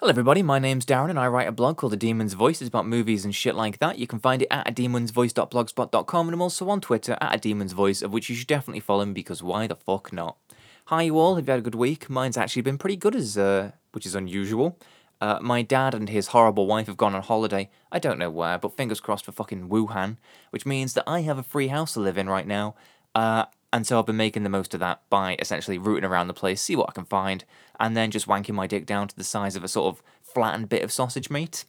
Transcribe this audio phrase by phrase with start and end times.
[0.00, 0.42] Hello, everybody.
[0.42, 2.62] My name's Darren, and I write a blog called The Demon's Voice.
[2.62, 3.98] It's about movies and shit like that.
[3.98, 7.74] You can find it at a demonsvoice.blogspot.com, and I'm also on Twitter at a demon's
[7.74, 10.38] voice, of which you should definitely follow me because why the fuck not?
[10.86, 11.36] Hi, you all.
[11.36, 12.08] Have you had a good week?
[12.08, 14.78] Mine's actually been pretty good, as uh, which is unusual.
[15.20, 17.68] Uh, my dad and his horrible wife have gone on holiday.
[17.92, 20.16] I don't know where, but fingers crossed for fucking Wuhan,
[20.48, 22.74] which means that I have a free house to live in right now.
[23.14, 26.34] Uh, and so I've been making the most of that by essentially rooting around the
[26.34, 27.44] place, see what I can find,
[27.78, 30.68] and then just wanking my dick down to the size of a sort of flattened
[30.68, 31.64] bit of sausage meat.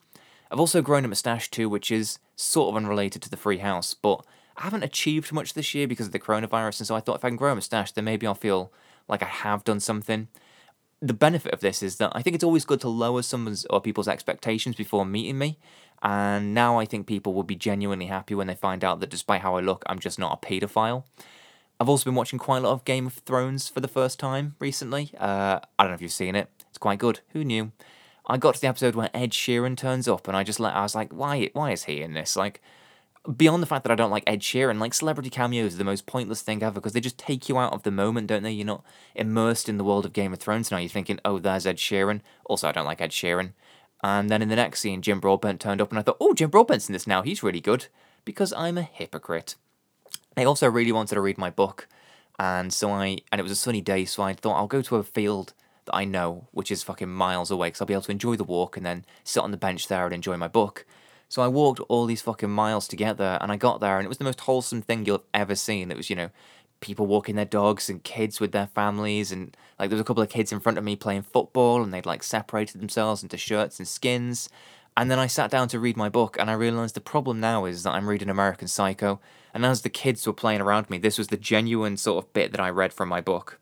[0.51, 3.93] I've also grown a moustache too, which is sort of unrelated to the free house,
[3.93, 4.25] but
[4.57, 7.25] I haven't achieved much this year because of the coronavirus, and so I thought if
[7.25, 8.71] I can grow a moustache, then maybe I'll feel
[9.07, 10.27] like I have done something.
[11.01, 13.81] The benefit of this is that I think it's always good to lower someone's or
[13.81, 15.57] people's expectations before meeting me,
[16.03, 19.41] and now I think people will be genuinely happy when they find out that despite
[19.41, 21.03] how I look, I'm just not a paedophile.
[21.81, 24.55] I've also been watching quite a lot of Game of Thrones for the first time
[24.59, 25.15] recently.
[25.17, 26.47] Uh, I don't know if you've seen it.
[26.69, 27.21] It's quite good.
[27.29, 27.71] Who knew?
[28.27, 30.83] I got to the episode where Ed Sheeran turns up, and I just let I
[30.83, 31.49] was like, why?
[31.53, 32.35] Why is he in this?
[32.35, 32.61] Like,
[33.35, 36.05] beyond the fact that I don't like Ed Sheeran, like celebrity cameos are the most
[36.05, 38.51] pointless thing ever because they just take you out of the moment, don't they?
[38.51, 38.85] You're not
[39.15, 40.77] immersed in the world of Game of Thrones now.
[40.77, 42.21] You're thinking, oh, there's Ed Sheeran.
[42.45, 43.53] Also, I don't like Ed Sheeran.
[44.03, 46.51] And then in the next scene, Jim Broadbent turned up, and I thought, oh, Jim
[46.51, 47.23] Broadbent's in this now.
[47.23, 47.87] He's really good
[48.23, 49.55] because I'm a hypocrite.
[50.37, 51.87] I also really wanted to read my book
[52.41, 54.95] and so I and it was a sunny day, so I thought I'll go to
[54.95, 55.53] a field
[55.85, 58.43] that I know, which is fucking miles away, because I'll be able to enjoy the
[58.43, 60.85] walk and then sit on the bench there and enjoy my book.
[61.29, 64.05] So I walked all these fucking miles to get there, and I got there, and
[64.05, 65.91] it was the most wholesome thing you'll have ever seen.
[65.91, 66.29] It was, you know,
[66.79, 70.23] people walking their dogs and kids with their families, and like there was a couple
[70.23, 73.77] of kids in front of me playing football, and they'd like separated themselves into shirts
[73.77, 74.49] and skins.
[74.97, 77.65] And then I sat down to read my book, and I realised the problem now
[77.65, 79.19] is that I'm reading American Psycho,
[79.53, 82.51] and as the kids were playing around me, this was the genuine sort of bit
[82.51, 83.59] that I read from my book.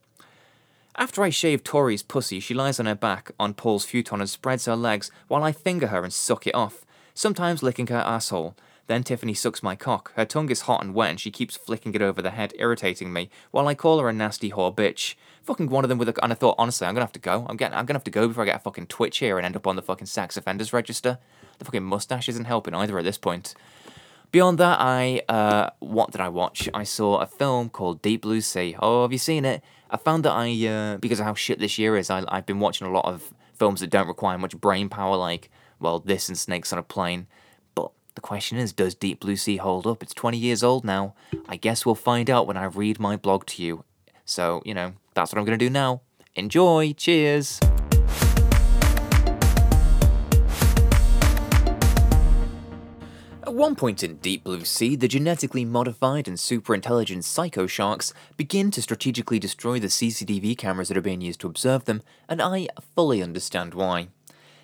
[0.96, 4.66] After I shave Tori's pussy, she lies on her back on Paul's futon and spreads
[4.66, 8.56] her legs while I finger her and suck it off, sometimes licking her asshole.
[8.90, 10.12] Then Tiffany sucks my cock.
[10.16, 13.14] Her tongue is hot and wet and she keeps flicking it over the head, irritating
[13.14, 15.14] me, while I call her a nasty whore bitch.
[15.44, 17.46] Fucking one of them with a and I thought, honestly, I'm gonna have to go.
[17.48, 19.46] I'm getting I'm gonna have to go before I get a fucking twitch here and
[19.46, 21.20] end up on the fucking sex offenders register.
[21.60, 23.54] The fucking mustache isn't helping either at this point.
[24.32, 26.68] Beyond that, I uh, what did I watch?
[26.74, 28.76] I saw a film called Deep Blue Sea.
[28.80, 29.64] Oh, have you seen it?
[29.92, 32.60] I found that I uh, because of how shit this year is, I, I've been
[32.60, 36.38] watching a lot of films that don't require much brain power, like well, this and
[36.40, 37.28] Snakes on a Plane.
[38.20, 40.04] The question is, does Deep Blue Sea hold up?
[40.04, 41.16] It's 20 years old now.
[41.48, 43.86] I guess we'll find out when I read my blog to you.
[44.26, 46.02] So, you know, that's what I'm going to do now.
[46.36, 46.92] Enjoy!
[46.92, 47.62] Cheers!
[53.42, 58.14] At one point in Deep Blue Sea, the genetically modified and super intelligent psycho sharks
[58.36, 62.42] begin to strategically destroy the CCTV cameras that are being used to observe them, and
[62.42, 64.10] I fully understand why.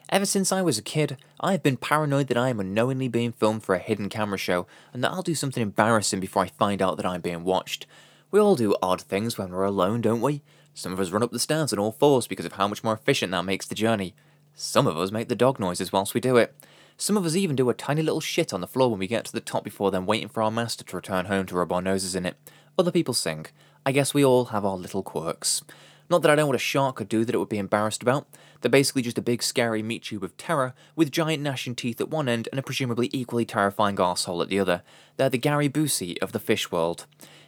[0.10, 3.32] Ever since I was a kid, I have been paranoid that I am unknowingly being
[3.32, 6.80] filmed for a hidden camera show and that I'll do something embarrassing before I find
[6.80, 7.88] out that I'm being watched.
[8.30, 10.44] We all do odd things when we're alone, don't we?
[10.76, 12.94] Some of us run up the stairs on all fours because of how much more
[12.94, 14.14] efficient that makes the journey.
[14.54, 16.54] Some of us make the dog noises whilst we do it.
[16.98, 19.26] Some of us even do a tiny little shit on the floor when we get
[19.26, 21.82] to the top before then waiting for our master to return home to rub our
[21.82, 22.38] noses in it.
[22.78, 23.48] Other people sing.
[23.86, 25.64] I guess we all have our little quirks.
[26.10, 28.28] Not that I know what a shark could do that it would be embarrassed about.
[28.62, 32.10] They're basically just a big scary meat tube of terror, with giant gnashing teeth at
[32.10, 34.84] one end and a presumably equally terrifying arsehole at the other.
[35.18, 37.06] They're the Gary Busey of the fish world.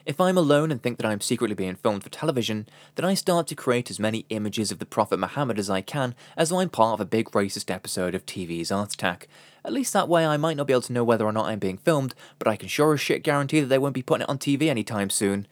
[0.08, 3.46] If I'm alone and think that I'm secretly being filmed for television, then I start
[3.48, 6.70] to create as many images of the Prophet Muhammad as I can, as though I'm
[6.70, 9.28] part of a big racist episode of TV's Art Attack.
[9.66, 11.60] At least that way I might not be able to know whether or not I'm
[11.60, 14.30] being filmed, but I can sure as shit guarantee that they won't be putting it
[14.30, 15.46] on TV anytime soon.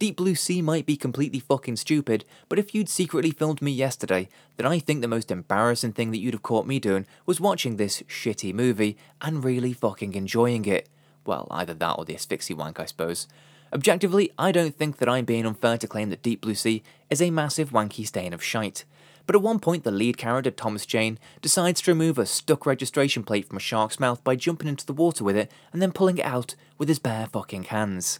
[0.00, 4.30] Deep Blue Sea might be completely fucking stupid, but if you'd secretly filmed me yesterday,
[4.56, 7.76] then I think the most embarrassing thing that you'd have caught me doing was watching
[7.76, 10.88] this shitty movie and really fucking enjoying it.
[11.26, 13.28] Well, either that or the asphyxie wank, I suppose.
[13.74, 17.20] Objectively, I don't think that I'm being unfair to claim that Deep Blue Sea is
[17.20, 18.86] a massive wanky stain of shite.
[19.26, 23.22] But at one point, the lead character, Thomas Jane, decides to remove a stuck registration
[23.22, 26.16] plate from a shark's mouth by jumping into the water with it and then pulling
[26.16, 28.18] it out with his bare fucking hands.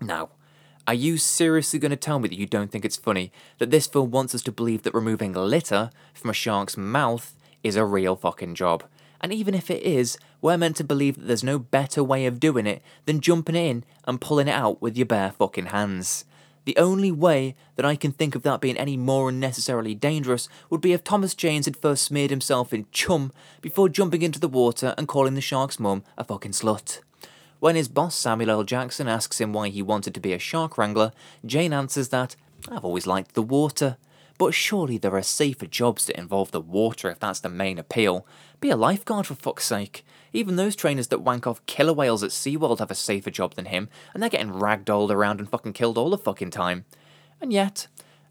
[0.00, 0.30] Now,
[0.86, 3.86] are you seriously going to tell me that you don't think it's funny that this
[3.86, 8.16] film wants us to believe that removing litter from a shark's mouth is a real
[8.16, 8.82] fucking job?
[9.20, 12.40] And even if it is, we're meant to believe that there's no better way of
[12.40, 16.24] doing it than jumping in and pulling it out with your bare fucking hands.
[16.64, 20.80] The only way that I can think of that being any more unnecessarily dangerous would
[20.80, 24.94] be if Thomas Janes had first smeared himself in chum before jumping into the water
[24.98, 27.00] and calling the shark's mum a fucking slut.
[27.62, 28.64] When his boss Samuel L.
[28.64, 31.12] Jackson asks him why he wanted to be a shark wrangler,
[31.46, 32.34] Jane answers that,
[32.68, 33.98] I've always liked the water.
[34.36, 38.26] but surely there are safer jobs that involve the water if that's the main appeal.
[38.60, 40.04] Be a lifeguard for fuck's sake.
[40.32, 43.66] Even those trainers that wank off killer whales at SeaWorld have a safer job than
[43.66, 46.84] him, and they're getting ragdolled around and fucking killed all the fucking time.
[47.40, 47.86] And yet,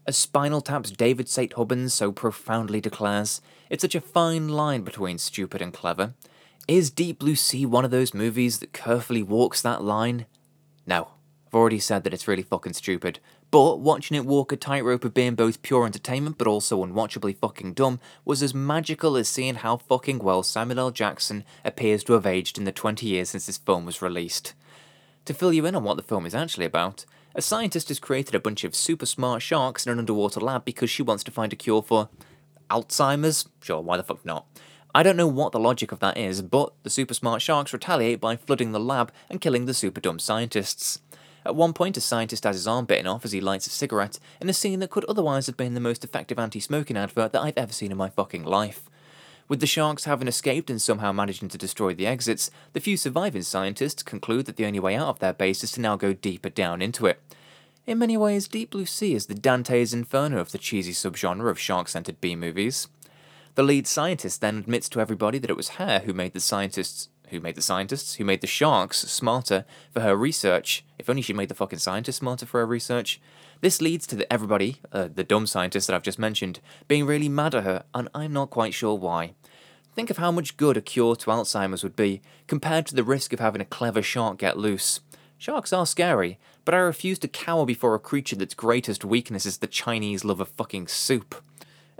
[0.06, 1.54] as Spinal Tap's David St.
[1.54, 3.40] Hubbins so profoundly declares,
[3.70, 6.12] it's such a fine line between stupid and clever.
[6.72, 10.24] Is Deep Blue Sea one of those movies that carefully walks that line?
[10.86, 11.08] No.
[11.46, 13.18] I've already said that it's really fucking stupid.
[13.50, 17.74] But watching it walk a tightrope of being both pure entertainment but also unwatchably fucking
[17.74, 20.90] dumb was as magical as seeing how fucking well Samuel L.
[20.90, 24.54] Jackson appears to have aged in the 20 years since this film was released.
[25.26, 27.04] To fill you in on what the film is actually about,
[27.34, 30.88] a scientist has created a bunch of super smart sharks in an underwater lab because
[30.88, 32.08] she wants to find a cure for
[32.70, 33.46] Alzheimer's?
[33.60, 34.46] Sure, why the fuck not?
[34.94, 38.20] I don't know what the logic of that is, but the super smart sharks retaliate
[38.20, 41.00] by flooding the lab and killing the super dumb scientists.
[41.46, 44.18] At one point, a scientist has his arm bitten off as he lights a cigarette
[44.38, 47.40] in a scene that could otherwise have been the most effective anti smoking advert that
[47.40, 48.82] I've ever seen in my fucking life.
[49.48, 53.42] With the sharks having escaped and somehow managing to destroy the exits, the few surviving
[53.42, 56.48] scientists conclude that the only way out of their base is to now go deeper
[56.48, 57.20] down into it.
[57.86, 61.58] In many ways, Deep Blue Sea is the Dante's Inferno of the cheesy subgenre of
[61.58, 62.88] shark centered B movies.
[63.54, 67.08] The lead scientist then admits to everybody that it was her who made the scientists
[67.32, 70.84] who made the scientists, who made the sharks smarter for her research.
[70.98, 73.20] If only she made the fucking scientists smarter for her research.
[73.62, 77.30] This leads to the, everybody, uh, the dumb scientists that I've just mentioned, being really
[77.30, 79.32] mad at her, and I'm not quite sure why.
[79.94, 83.32] Think of how much good a cure to Alzheimer's would be, compared to the risk
[83.32, 85.00] of having a clever shark get loose.
[85.38, 89.58] Sharks are scary, but I refuse to cower before a creature that's greatest weakness is
[89.58, 91.42] the Chinese love of fucking soup.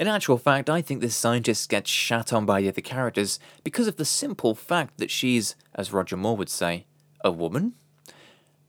[0.03, 3.87] In actual fact, I think this scientist gets shat on by the other characters because
[3.87, 6.87] of the simple fact that she's, as Roger Moore would say,
[7.21, 7.75] a woman.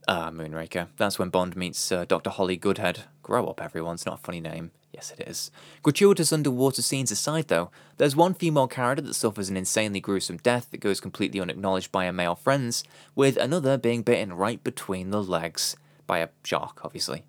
[0.08, 0.90] Ah, Moonraker.
[0.98, 2.30] That's when Bond meets uh, Dr.
[2.30, 3.06] Holly Goodhead.
[3.24, 3.96] Grow up, everyone.
[3.96, 4.70] It's not a funny name.
[4.92, 5.50] Yes, it is.
[5.82, 10.70] Gratuitous underwater scenes aside, though, there's one female character that suffers an insanely gruesome death
[10.70, 12.84] that goes completely unacknowledged by her male friends,
[13.16, 15.76] with another being bitten right between the legs.
[16.06, 17.24] By a shark, obviously.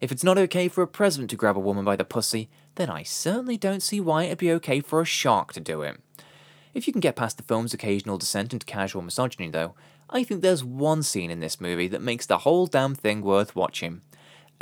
[0.00, 2.90] If it's not okay for a president to grab a woman by the pussy, then
[2.90, 6.00] I certainly don't see why it'd be okay for a shark to do it.
[6.72, 9.74] If you can get past the film's occasional descent into casual misogyny, though,
[10.10, 13.54] I think there's one scene in this movie that makes the whole damn thing worth
[13.54, 14.02] watching.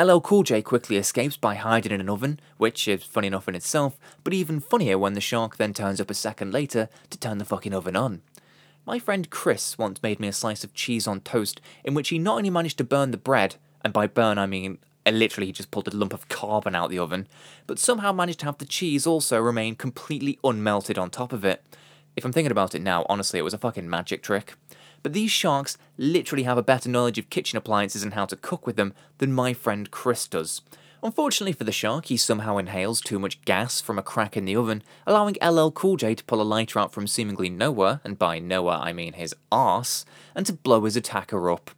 [0.01, 3.55] LL Cool J quickly escapes by hiding in an oven, which is funny enough in
[3.55, 7.39] itself, but even funnier when the shark then turns up a second later to turn
[7.39, 8.23] the fucking oven on.
[8.85, 12.19] My friend Chris once made me a slice of cheese on toast in which he
[12.19, 14.79] not only managed to burn the bread, and by burn I mean
[15.11, 17.27] literally he just pulled a lump of carbon out the oven,
[17.67, 21.65] but somehow managed to have the cheese also remain completely unmelted on top of it.
[22.17, 24.55] If I'm thinking about it now, honestly, it was a fucking magic trick.
[25.03, 28.67] But these sharks literally have a better knowledge of kitchen appliances and how to cook
[28.67, 30.61] with them than my friend Chris does.
[31.03, 34.55] Unfortunately for the shark, he somehow inhales too much gas from a crack in the
[34.55, 38.39] oven, allowing LL Cool J to pull a lighter out from seemingly nowhere, and by
[38.39, 40.05] nowhere I mean his arse,
[40.37, 41.73] and to blow his attacker up.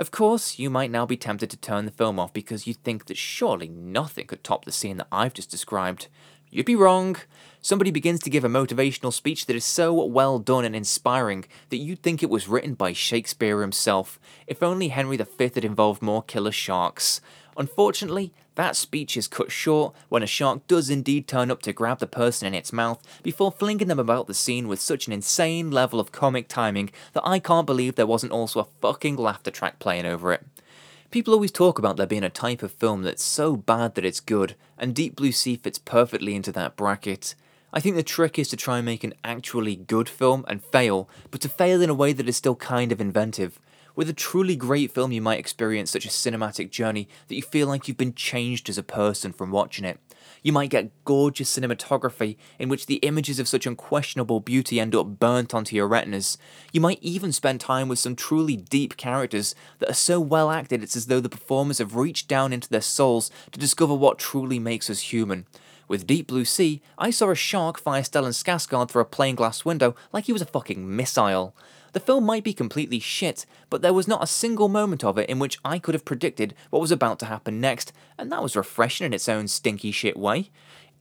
[0.00, 3.04] Of course, you might now be tempted to turn the film off because you think
[3.04, 6.08] that surely nothing could top the scene that I've just described.
[6.48, 7.18] You'd be wrong.
[7.60, 11.76] Somebody begins to give a motivational speech that is so well done and inspiring that
[11.76, 16.22] you'd think it was written by Shakespeare himself, if only Henry V had involved more
[16.22, 17.20] killer sharks.
[17.60, 21.98] Unfortunately, that speech is cut short when a shark does indeed turn up to grab
[21.98, 25.70] the person in its mouth before flinging them about the scene with such an insane
[25.70, 29.78] level of comic timing that I can't believe there wasn't also a fucking laughter track
[29.78, 30.42] playing over it.
[31.10, 34.20] People always talk about there being a type of film that's so bad that it's
[34.20, 37.34] good, and Deep Blue Sea fits perfectly into that bracket.
[37.74, 41.10] I think the trick is to try and make an actually good film and fail,
[41.30, 43.60] but to fail in a way that is still kind of inventive.
[44.00, 47.68] With a truly great film, you might experience such a cinematic journey that you feel
[47.68, 50.00] like you've been changed as a person from watching it.
[50.42, 55.18] You might get gorgeous cinematography in which the images of such unquestionable beauty end up
[55.18, 56.38] burnt onto your retinas.
[56.72, 60.82] You might even spend time with some truly deep characters that are so well acted
[60.82, 64.58] it's as though the performers have reached down into their souls to discover what truly
[64.58, 65.44] makes us human.
[65.90, 69.64] With Deep Blue Sea, I saw a shark fire Stellan Skarsgård through a plain glass
[69.64, 71.52] window like he was a fucking missile.
[71.94, 75.28] The film might be completely shit, but there was not a single moment of it
[75.28, 78.54] in which I could have predicted what was about to happen next, and that was
[78.54, 80.50] refreshing in its own stinky shit way.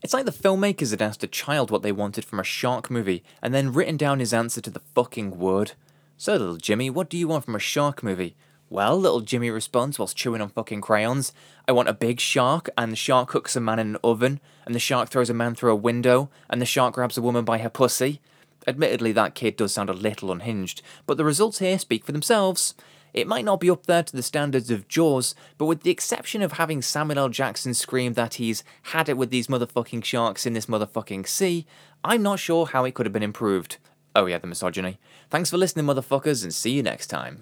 [0.02, 3.24] It's like the filmmakers had asked a child what they wanted from a shark movie,
[3.44, 5.74] and then written down his answer to the fucking word.
[6.18, 8.36] So, little Jimmy, what do you want from a shark movie?
[8.72, 11.34] Well, little Jimmy responds whilst chewing on fucking crayons.
[11.68, 14.76] I want a big shark, and the shark hooks a man in an oven, and
[14.76, 17.58] the shark throws a man through a window, and the shark grabs a woman by
[17.58, 18.22] her pussy.
[18.68, 22.76] Admittedly, that kid does sound a little unhinged, but the results here speak for themselves.
[23.12, 26.44] It might not be up there to the standards of Jaws, but with the exception
[26.44, 27.30] of having Samuel L.
[27.30, 31.66] Jackson scream that he's had it with these motherfucking sharks in this motherfucking sea,
[32.04, 33.78] I'm not sure how it could have been improved.
[34.16, 35.00] Oh yeah, the misogyny.
[35.32, 37.40] Thanks for listening, motherfuckers, and see you next time.